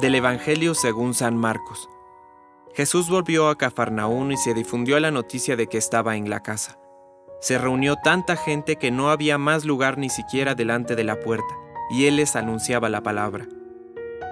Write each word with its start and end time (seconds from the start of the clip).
Del 0.00 0.14
Evangelio 0.14 0.74
según 0.76 1.12
San 1.12 1.36
Marcos. 1.36 1.90
Jesús 2.72 3.10
volvió 3.10 3.48
a 3.48 3.58
Cafarnaún 3.58 4.30
y 4.30 4.36
se 4.36 4.54
difundió 4.54 5.00
la 5.00 5.10
noticia 5.10 5.56
de 5.56 5.66
que 5.66 5.76
estaba 5.76 6.16
en 6.16 6.30
la 6.30 6.40
casa. 6.40 6.78
Se 7.40 7.58
reunió 7.58 7.96
tanta 7.96 8.36
gente 8.36 8.76
que 8.76 8.92
no 8.92 9.10
había 9.10 9.38
más 9.38 9.64
lugar 9.64 9.98
ni 9.98 10.08
siquiera 10.08 10.54
delante 10.54 10.94
de 10.94 11.02
la 11.02 11.18
puerta, 11.18 11.52
y 11.90 12.04
él 12.06 12.14
les 12.14 12.36
anunciaba 12.36 12.88
la 12.88 13.02
palabra. 13.02 13.48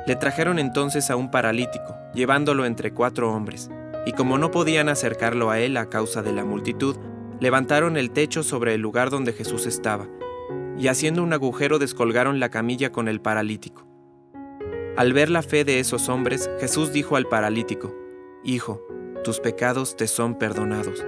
Le 0.06 0.14
trajeron 0.14 0.61
entonces 0.61 1.11
a 1.11 1.16
un 1.16 1.32
paralítico, 1.32 1.96
llevándolo 2.14 2.64
entre 2.64 2.95
cuatro 2.95 3.33
hombres, 3.33 3.69
y 4.07 4.12
como 4.12 4.39
no 4.39 4.53
podían 4.53 4.89
acercarlo 4.89 5.51
a 5.51 5.59
él 5.59 5.77
a 5.79 5.91
causa 5.91 6.23
de 6.23 6.33
la 6.33 6.45
multitud, 6.45 6.96
levantaron 7.41 7.96
el 7.96 8.12
techo 8.12 8.45
sobre 8.45 8.75
el 8.75 8.83
lugar 8.83 9.11
donde 9.11 9.33
Jesús 9.33 9.67
estaba, 9.67 10.07
y 10.79 10.87
haciendo 10.87 11.25
un 11.25 11.33
agujero 11.33 11.80
descolgaron 11.80 12.39
la 12.39 12.51
camilla 12.51 12.93
con 12.93 13.09
el 13.09 13.21
paralítico. 13.21 13.86
Al 14.96 15.12
ver 15.12 15.28
la 15.28 15.42
fe 15.42 15.64
de 15.64 15.78
esos 15.78 16.08
hombres, 16.08 16.50
Jesús 16.59 16.91
dijo 16.91 17.16
al 17.16 17.27
paralítico, 17.27 17.95
Hijo, 18.42 18.87
tus 19.24 19.41
pecados 19.41 19.95
te 19.95 20.06
son 20.06 20.38
perdonados. 20.38 21.04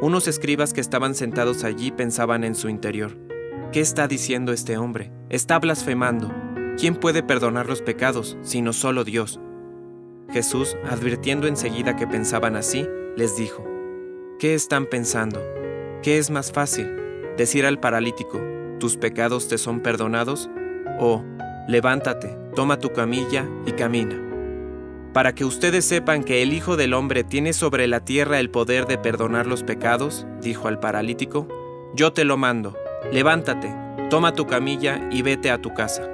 Unos 0.00 0.26
escribas 0.26 0.72
que 0.72 0.80
estaban 0.80 1.14
sentados 1.14 1.62
allí 1.62 1.92
pensaban 1.92 2.42
en 2.42 2.56
su 2.56 2.68
interior, 2.68 3.16
¿qué 3.70 3.80
está 3.80 4.08
diciendo 4.08 4.52
este 4.52 4.76
hombre? 4.76 5.12
Está 5.28 5.60
blasfemando. 5.60 6.34
¿Quién 6.76 6.96
puede 6.96 7.22
perdonar 7.22 7.68
los 7.68 7.80
pecados 7.80 8.36
sino 8.42 8.72
solo 8.72 9.04
Dios? 9.04 9.38
Jesús, 10.32 10.76
advirtiendo 10.90 11.46
enseguida 11.46 11.94
que 11.94 12.08
pensaban 12.08 12.56
así, 12.56 12.88
les 13.16 13.36
dijo, 13.36 13.64
¿qué 14.40 14.54
están 14.54 14.84
pensando? 14.84 15.40
¿Qué 16.02 16.18
es 16.18 16.30
más 16.30 16.50
fácil? 16.50 16.90
¿Decir 17.36 17.66
al 17.66 17.78
paralítico, 17.78 18.42
tus 18.80 18.96
pecados 18.96 19.46
te 19.46 19.58
son 19.58 19.80
perdonados? 19.80 20.50
¿O, 20.98 21.22
levántate, 21.68 22.45
toma 22.56 22.78
tu 22.78 22.92
camilla 22.92 23.46
y 23.66 23.72
camina. 23.72 24.20
Para 25.12 25.34
que 25.34 25.44
ustedes 25.44 25.84
sepan 25.84 26.24
que 26.24 26.42
el 26.42 26.52
Hijo 26.52 26.76
del 26.76 26.94
Hombre 26.94 27.22
tiene 27.22 27.52
sobre 27.52 27.86
la 27.86 28.00
tierra 28.00 28.40
el 28.40 28.50
poder 28.50 28.86
de 28.86 28.98
perdonar 28.98 29.46
los 29.46 29.62
pecados, 29.62 30.26
dijo 30.40 30.66
al 30.66 30.80
paralítico, 30.80 31.46
yo 31.94 32.12
te 32.12 32.24
lo 32.24 32.36
mando, 32.36 32.74
levántate, 33.12 33.72
toma 34.10 34.32
tu 34.32 34.46
camilla 34.46 35.08
y 35.12 35.22
vete 35.22 35.50
a 35.50 35.60
tu 35.60 35.74
casa. 35.74 36.08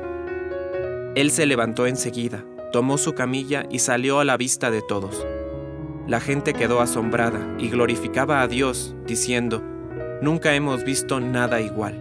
Él 1.15 1.31
se 1.31 1.47
levantó 1.47 1.87
enseguida, 1.87 2.45
tomó 2.73 2.99
su 2.99 3.15
camilla 3.15 3.65
y 3.71 3.79
salió 3.79 4.19
a 4.19 4.25
la 4.25 4.37
vista 4.37 4.71
de 4.71 4.83
todos. 4.83 5.25
La 6.09 6.21
gente 6.21 6.55
quedó 6.55 6.81
asombrada 6.81 7.55
y 7.59 7.71
glorificaba 7.71 8.43
a 8.43 8.49
Dios, 8.49 8.97
diciendo, 9.07 9.63
Nunca 10.21 10.55
hemos 10.55 10.85
visto 10.85 11.21
nada 11.21 11.61
igual. 11.61 12.01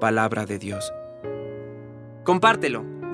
Palabra 0.00 0.44
de 0.44 0.58
Dios. 0.58 0.92
Compártelo. 2.24 2.95